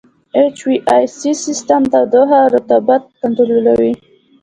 [0.41, 3.93] اچ وي اې سي سیسټم تودوخه او رطوبت کنټرولوي.